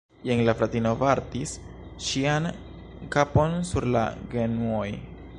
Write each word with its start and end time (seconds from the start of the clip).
Jen 0.27 0.39
la 0.45 0.53
fratino 0.59 0.93
vartis 1.01 1.51
ŝian 2.05 2.47
kapon 3.17 3.53
sur 3.73 3.87
la 3.97 4.03
genuoj. 4.33 4.89